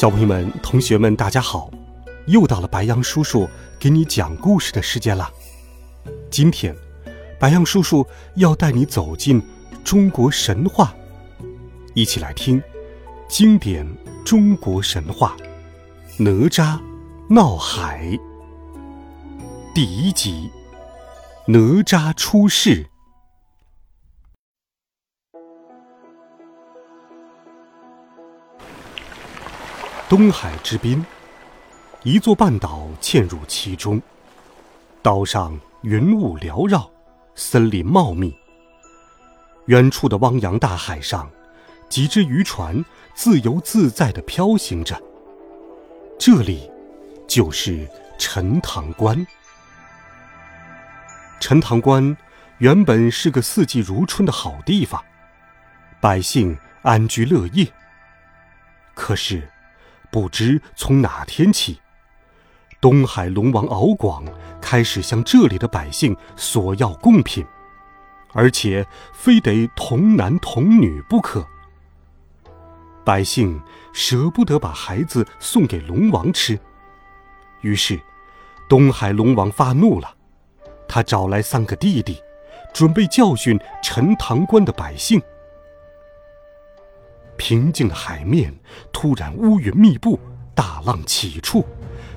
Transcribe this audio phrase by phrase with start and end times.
[0.00, 1.70] 小朋友们、同学们，大家好！
[2.24, 3.46] 又到了白羊叔叔
[3.78, 5.30] 给你讲故事的时间了。
[6.30, 6.74] 今天，
[7.38, 9.42] 白羊叔叔要带你走进
[9.84, 10.94] 中国神话，
[11.92, 12.62] 一起来听
[13.28, 13.86] 经典
[14.24, 15.36] 中国神话
[16.24, 16.80] 《哪吒
[17.28, 18.06] 闹海》
[19.74, 20.50] 第一集：
[21.46, 22.89] 哪吒出世。
[30.10, 31.06] 东海之滨，
[32.02, 34.02] 一座半岛嵌入其中。
[35.02, 36.90] 岛上云雾缭绕，
[37.36, 38.36] 森林茂密。
[39.66, 41.30] 远处的汪洋大海上，
[41.88, 42.84] 几只渔船
[43.14, 45.00] 自由自在地飘行着。
[46.18, 46.68] 这里，
[47.28, 49.24] 就是陈塘关。
[51.38, 52.16] 陈塘关
[52.58, 55.00] 原本是个四季如春的好地方，
[56.00, 57.64] 百姓安居乐业。
[58.92, 59.48] 可是，
[60.10, 61.78] 不知从哪天起，
[62.80, 64.24] 东海龙王敖广
[64.60, 67.46] 开始向这里的百姓索要贡品，
[68.32, 71.46] 而且非得童男童女不可。
[73.04, 73.60] 百姓
[73.92, 76.58] 舍不得把孩子送给龙王吃，
[77.62, 78.00] 于是
[78.68, 80.14] 东海龙王发怒了，
[80.88, 82.20] 他找来三个弟弟，
[82.72, 85.20] 准备教训陈塘关的百姓。
[87.40, 88.54] 平静的海面
[88.92, 90.20] 突然乌云密布，
[90.54, 91.64] 大浪起处，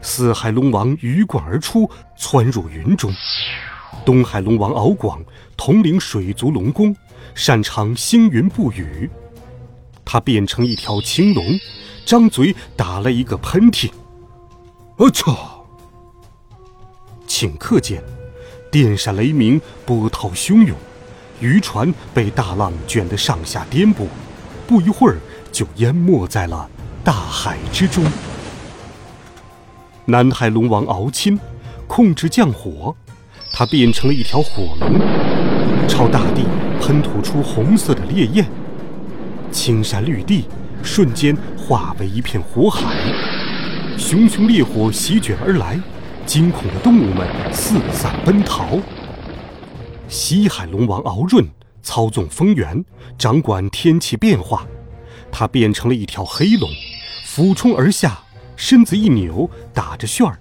[0.02, 3.10] 四海龙王鱼贯而出，窜入云中。
[4.04, 5.24] 东海龙王敖广
[5.56, 6.94] 统领水族龙宫，
[7.34, 9.10] 擅长星云布雨。
[10.04, 11.58] 他变成一条青龙，
[12.06, 13.90] 张嘴打了一个喷嚏。
[14.98, 15.66] 我操！
[17.30, 18.04] 顷刻间，
[18.70, 20.76] 电闪雷鸣，波涛汹涌，
[21.40, 24.06] 渔船被大浪卷得上下颠簸。
[24.74, 25.18] 不一会儿，
[25.52, 26.68] 就淹没在了
[27.04, 28.04] 大海之中。
[30.06, 31.40] 南海龙王敖钦
[31.86, 32.96] 控制降火，
[33.52, 35.00] 他变成了一条火龙，
[35.88, 36.42] 朝大地
[36.82, 38.50] 喷吐出红色的烈焰，
[39.52, 40.46] 青山绿地
[40.82, 42.96] 瞬间化为一片火海，
[43.96, 45.80] 熊熊烈火席卷而来，
[46.26, 48.80] 惊恐的动物们四散奔逃。
[50.08, 51.48] 西海龙王敖润。
[51.84, 52.84] 操纵风源，
[53.18, 54.66] 掌管天气变化，
[55.32, 56.70] 他变成了一条黑龙，
[57.26, 58.24] 俯冲而下，
[58.56, 60.40] 身子一扭，打着旋儿，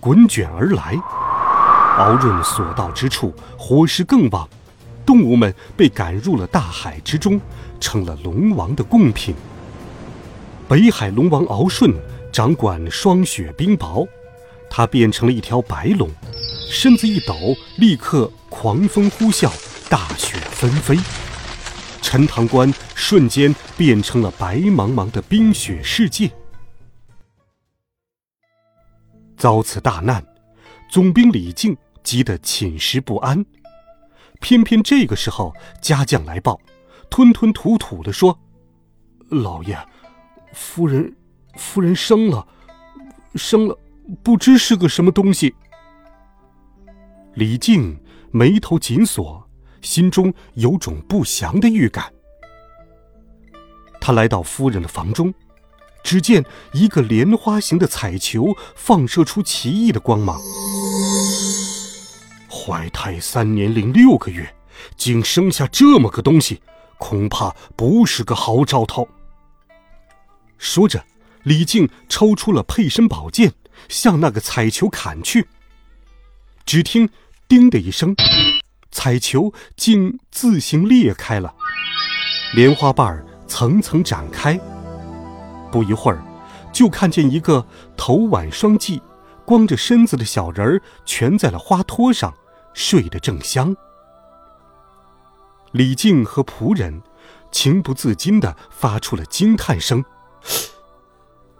[0.00, 0.96] 滚卷而来。
[1.98, 4.48] 敖润所到之处，火势更旺，
[5.04, 7.40] 动物们被赶入了大海之中，
[7.78, 9.34] 成了龙王的贡品。
[10.66, 11.92] 北海龙王敖顺
[12.32, 14.06] 掌管霜雪冰雹，
[14.70, 16.08] 他变成了一条白龙，
[16.70, 17.34] 身子一抖，
[17.76, 19.50] 立刻狂风呼啸。
[19.90, 20.98] 大雪纷飞，
[22.02, 26.30] 陈塘关瞬间变成了白茫茫的冰雪世界。
[29.34, 30.22] 遭此大难，
[30.90, 33.42] 总兵李靖急得寝食不安。
[34.40, 36.60] 偏偏这个时候，家将来报，
[37.08, 38.38] 吞吞吐吐的说
[39.30, 39.74] ：“老爷，
[40.52, 41.16] 夫人，
[41.56, 42.46] 夫人生了，
[43.36, 43.78] 生了，
[44.22, 45.54] 不知是个什么东西。”
[47.32, 47.98] 李靖
[48.30, 49.47] 眉头紧锁。
[49.82, 52.12] 心中有种不祥的预感。
[54.00, 55.34] 他来到夫人的房中，
[56.02, 60.40] 只见一个莲花形的彩球放射出奇异的光芒。
[62.50, 64.54] 怀胎三年零六个月，
[64.96, 66.60] 竟生下这么个东西，
[66.98, 69.08] 恐怕不是个好兆头。
[70.56, 71.04] 说着，
[71.42, 73.52] 李靖抽出了配身宝剑，
[73.88, 75.48] 向那个彩球砍去。
[76.64, 77.08] 只听
[77.48, 78.14] “叮”的一声。
[78.90, 81.54] 彩球竟自行裂开了，
[82.54, 84.58] 莲花瓣儿层层展开。
[85.70, 86.22] 不一会儿，
[86.72, 89.00] 就看见一个头挽双髻、
[89.44, 92.34] 光着身子的小人儿蜷在了花托上，
[92.72, 93.76] 睡得正香。
[95.72, 97.02] 李靖和仆人
[97.52, 100.02] 情不自禁地发出了惊叹声：“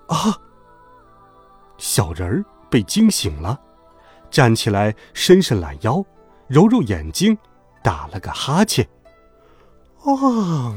[0.08, 0.38] 啊！”
[1.76, 3.60] 小人儿被惊醒了，
[4.30, 6.02] 站起来，伸伸懒腰。
[6.48, 7.36] 揉揉眼睛，
[7.82, 8.88] 打了个哈欠。
[10.04, 10.74] 啊！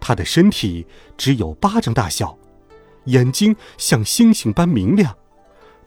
[0.00, 0.86] 他的身体
[1.16, 2.36] 只有巴掌大小，
[3.04, 5.14] 眼睛像星星般明亮，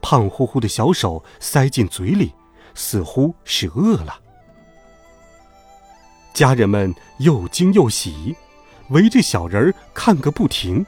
[0.01, 2.31] 胖乎乎的小手塞进嘴里，
[2.75, 4.19] 似乎是饿了。
[6.33, 8.36] 家人们又惊又喜，
[8.89, 10.86] 围着小人儿看个不停。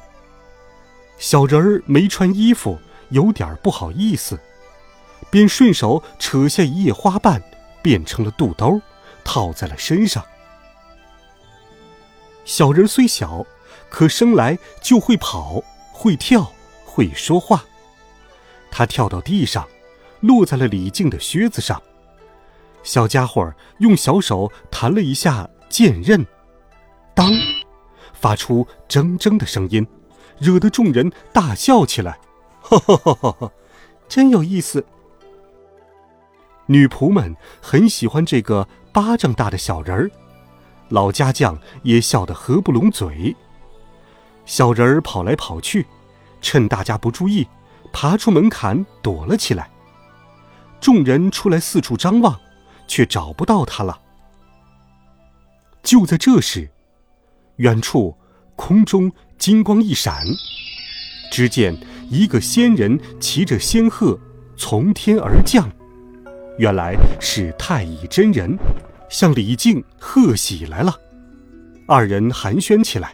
[1.17, 2.77] 小人儿没穿衣服，
[3.09, 4.39] 有点不好意思，
[5.35, 7.43] 便顺手扯下一叶花瓣，
[7.81, 8.79] 变成了肚兜，
[9.25, 10.23] 套在了身上。
[12.45, 13.45] 小人虽小，
[13.89, 15.61] 可生来就会跑、
[15.91, 16.53] 会跳、
[16.85, 17.65] 会说话。
[18.71, 19.67] 他跳到地上，
[20.21, 21.83] 落在了李靖的靴子上。
[22.81, 26.25] 小家伙用小手弹了一下剑刃，
[27.13, 27.29] 当，
[28.13, 29.85] 发出铮铮的声音。
[30.39, 32.17] 惹得众人大笑起来，
[32.63, 33.51] 哈哈哈哈哈！
[34.07, 34.85] 真有意思。
[36.67, 40.11] 女仆们很喜欢这个巴掌大的小人儿，
[40.89, 43.35] 老家将也笑得合不拢嘴。
[44.45, 45.85] 小人儿跑来跑去，
[46.41, 47.47] 趁大家不注意，
[47.91, 49.69] 爬出门槛躲了起来。
[50.79, 52.39] 众人出来四处张望，
[52.87, 53.99] 却找不到他了。
[55.83, 56.69] 就在这时，
[57.57, 58.15] 远处
[58.55, 59.11] 空中。
[59.37, 60.25] 金光一闪，
[61.29, 61.77] 只见
[62.09, 64.17] 一个仙人骑着仙鹤
[64.55, 65.69] 从天而降，
[66.57, 68.57] 原来是太乙真人，
[69.09, 70.95] 向李靖贺喜来了。
[71.85, 73.13] 二人寒暄起来。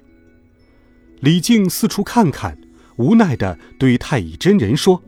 [1.21, 2.57] 李靖四处看看，
[2.97, 5.01] 无奈地对太乙真人说：“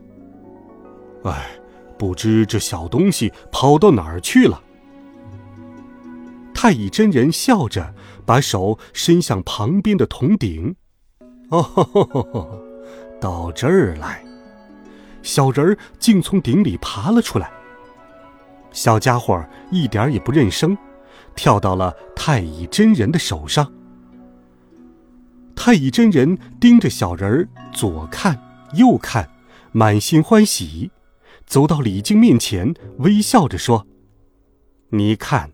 [1.26, 1.52] 哎，
[1.98, 4.62] 不知这小东西跑到哪儿去了。”
[6.54, 7.94] 太乙真人笑着，
[8.26, 10.76] 把手伸向旁边的铜鼎。
[11.50, 12.60] 哦，
[13.22, 14.24] 到这儿来！
[15.22, 17.52] 小人儿竟从鼎里爬了出来。
[18.74, 19.42] 小家伙
[19.72, 20.78] 一点也不认生，
[21.36, 23.72] 跳到了太乙真人的手上。
[25.56, 28.38] 太乙真人盯着小人儿左看
[28.74, 29.30] 右看，
[29.72, 30.92] 满心欢喜，
[31.46, 33.88] 走到李靖面前，微笑着说
[34.90, 35.52] ：“你看，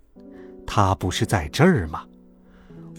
[0.66, 2.06] 他不是在这儿吗？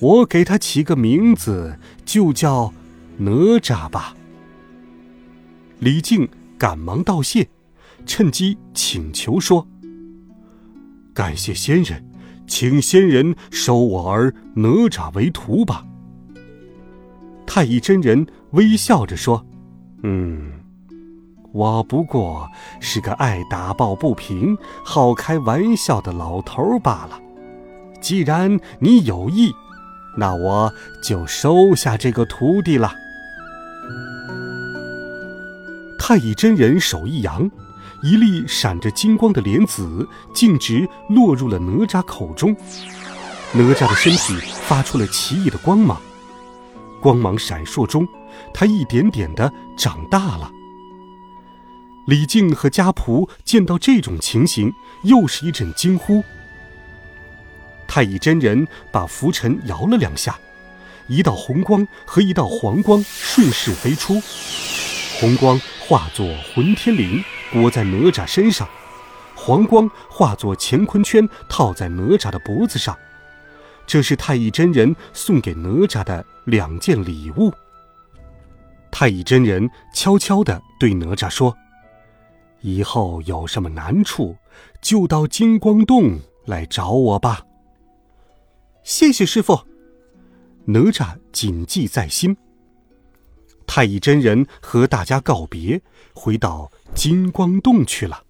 [0.01, 2.73] 我给他起个名字，就叫……”
[3.23, 4.15] 哪吒吧！
[5.79, 6.27] 李靖
[6.57, 7.49] 赶忙道谢，
[8.07, 9.67] 趁机请求说
[11.21, 12.03] ：“感谢仙人，
[12.47, 15.85] 请仙人收我儿哪吒为徒吧。”
[17.47, 19.45] 太乙真人微笑着说
[20.03, 20.51] ：“嗯，
[21.53, 22.49] 我不过
[22.81, 27.21] 是个爱打抱不平、好开玩笑的老头罢了。
[28.01, 29.53] 既然你有意，
[30.17, 30.73] 那我
[31.03, 32.95] 就收下这个徒弟了。”
[36.01, 37.51] 太乙真人手一扬，
[38.03, 42.57] 一粒闪着金光的莲子径直落入了哪吒口中。
[43.53, 44.35] 哪吒的身体
[44.67, 46.01] 发出了奇异的光芒，
[47.01, 48.07] 光芒闪烁中，
[48.55, 50.51] 他一点点的长大了。
[52.07, 54.73] 李靖和家仆见到这种情形，
[55.03, 56.23] 又是一阵惊呼。
[57.87, 60.39] 太乙真人把拂尘摇了两下，
[61.09, 64.21] 一道红光和一道黄光顺势飞出，
[65.21, 65.61] 红光。
[65.91, 66.25] 化作
[66.55, 67.21] 混天绫
[67.53, 68.69] 裹在哪吒身上，
[69.35, 72.97] 黄光化作乾坤圈套在哪吒的脖子上。
[73.87, 77.53] 这是太乙真人送给哪吒的两件礼物。
[78.91, 81.57] 太乙真人悄悄地对哪吒说
[82.61, 84.37] ：“以后有什么难处，
[84.81, 87.45] 就到金光洞来找我吧。”
[88.85, 89.61] 谢谢师傅。
[90.67, 92.37] 哪吒谨记在心。
[93.67, 95.81] 太乙真人和大家告别，
[96.13, 98.25] 回到金光洞去了。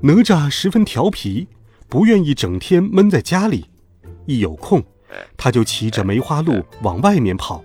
[0.00, 1.48] 哪吒十分调皮，
[1.88, 3.66] 不愿意整天闷在家里，
[4.26, 4.82] 一有空，
[5.36, 7.62] 他就骑着梅花鹿往外面跑。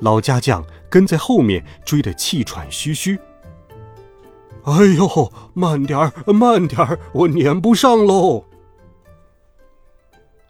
[0.00, 3.18] 老家将跟在后面追得气喘吁吁。
[4.62, 8.44] 哎呦，慢点儿，慢点儿，我撵不上喽！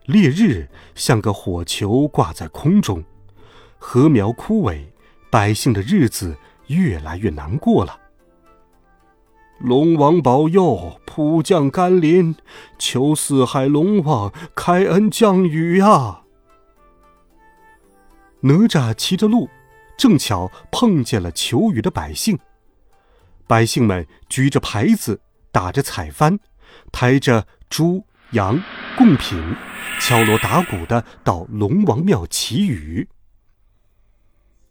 [0.06, 3.04] 烈日像个火球挂在空中，
[3.78, 4.86] 禾苗枯萎，
[5.30, 7.98] 百姓的日子越来越难过了。
[9.60, 12.36] 龙王保佑，普降甘霖，
[12.78, 16.22] 求四海龙王开恩降雨呀！
[18.42, 19.48] 哪吒骑着鹿，
[19.96, 22.38] 正巧碰见了求雨的百姓。
[23.48, 25.20] 百姓们举着牌子，
[25.50, 26.38] 打着彩幡，
[26.92, 28.62] 抬着猪羊
[28.96, 29.56] 贡品。
[29.98, 33.08] 敲锣打鼓的到龙王庙祈雨，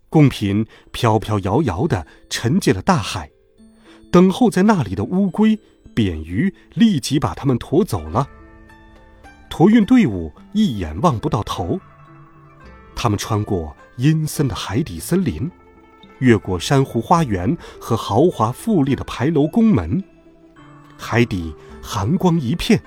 [0.09, 3.29] 贡品飘飘摇摇的沉进了大海，
[4.11, 5.59] 等候在那里的乌龟、
[5.93, 8.27] 扁鱼立即把它们驮走了。
[9.49, 11.79] 驼运队伍一眼望不到头。
[12.95, 15.49] 他们穿过阴森的海底森林，
[16.19, 20.03] 越过珊瑚花园和豪华富丽的牌楼宫门，
[20.97, 22.81] 海底寒光一片，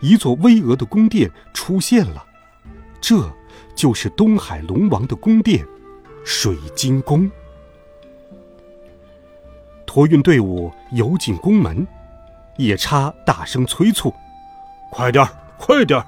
[0.00, 2.26] 一座巍峨的宫殿出现了。
[3.00, 3.32] 这
[3.74, 5.64] 就是东海龙王的宫殿——
[6.24, 7.30] 水晶宫。
[9.86, 11.86] 托运队伍游进宫门，
[12.58, 14.14] 夜叉大声催促
[14.90, 16.06] ：“快点儿，快点儿！”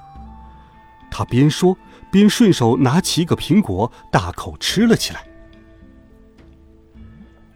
[1.10, 1.76] 他边说
[2.10, 5.26] 边顺手拿起一个苹果，大口吃了起来。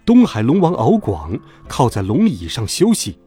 [0.04, 3.18] 东海龙王敖广靠在龙椅上休息，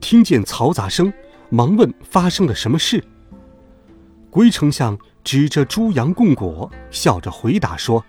[0.00, 1.12] 听见嘈杂声，
[1.48, 3.02] 忙问发生了什么事。
[4.30, 8.04] 龟丞相指着猪羊供果，笑着回答说：“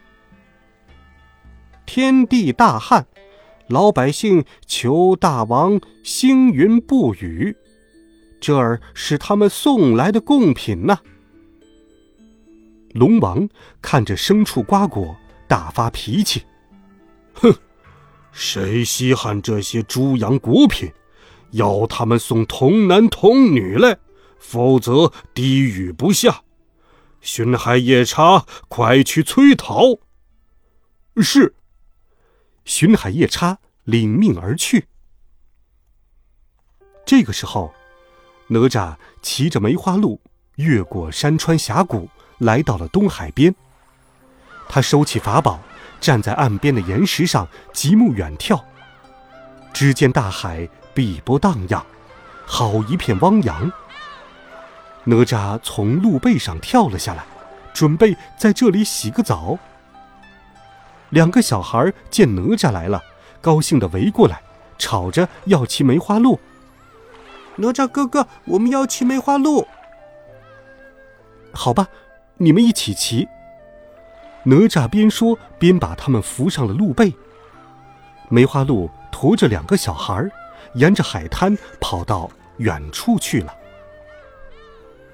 [1.88, 3.08] 天地大旱。”
[3.70, 7.53] 老百姓求大王星云不雨，
[8.39, 11.00] 这儿是他们送来的贡品呢。
[12.91, 13.50] 龙王
[13.82, 15.17] 看着牲畜瓜果，
[15.50, 16.44] 大发脾气
[17.36, 17.53] ：“哼，
[18.32, 20.89] 谁稀罕这些猪羊果品？
[21.51, 23.98] 要他们送童男童女来，
[24.39, 26.44] 否则地狱不下。
[27.20, 30.00] 巡海夜叉，快去催讨。”
[31.22, 31.53] 是。
[32.67, 34.88] 巡海夜叉领命而去。
[37.05, 37.74] 这个时候，
[38.47, 40.19] 哪吒骑着梅花鹿，
[40.55, 42.09] 越过山川峡谷，
[42.39, 43.55] 来到了东海边。
[44.67, 45.62] 他收起法宝，
[46.01, 48.62] 站在岸边的岩石上，极目远眺。
[49.74, 51.86] 只见大海碧波荡漾，
[52.45, 53.71] 好一片汪洋。
[55.05, 57.25] 哪吒从鹿背上跳了下来，
[57.74, 59.57] 准备在这里洗个澡。
[61.09, 63.01] 两个小孩见哪吒来了，
[63.41, 64.41] 高兴的围过来，
[64.77, 66.39] 吵着要骑梅花鹿。
[67.55, 69.65] 哪吒哥哥，我们要骑梅花鹿。
[71.53, 71.87] 好吧，
[72.37, 73.27] 你们一起骑。
[74.43, 77.13] 哪吒边说边把他们扶上了鹿背。
[78.29, 80.29] 梅花鹿驮着两个小孩，
[80.75, 83.55] 沿着海滩跑到远处去了。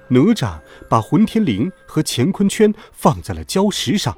[0.08, 0.58] 哪吒
[0.88, 4.16] 把混天绫和乾坤圈放在了礁石上。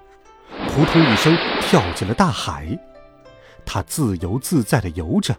[0.68, 2.78] 扑通一声，跳进了大海。
[3.64, 5.36] 他自由自在地游着，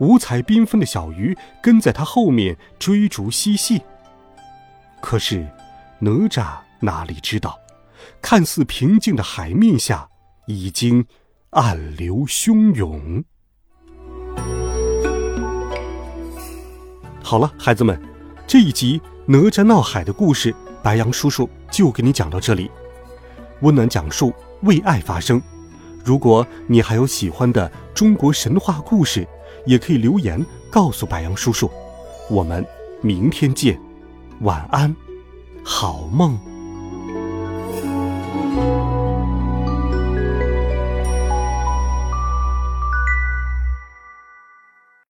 [0.00, 3.80] 五彩缤纷的小鱼跟在他后面追逐嬉戏。
[5.00, 5.46] 可是，
[6.00, 7.58] 哪吒哪里知道，
[8.20, 10.08] 看似平静的海面下
[10.46, 11.06] 已经
[11.50, 13.24] 暗流汹涌。
[17.22, 18.00] 好了，孩子们，
[18.46, 22.70] 这一集《哪吒闹海》的故事，白杨叔叔就给你讲到这里。
[23.60, 25.40] 温暖讲述，为爱发声。
[26.04, 29.26] 如果你还有喜欢的中国神话故事，
[29.66, 31.70] 也可以留言告诉白杨叔叔。
[32.30, 32.64] 我们
[33.02, 33.78] 明天见，
[34.40, 34.94] 晚安，
[35.64, 36.38] 好梦。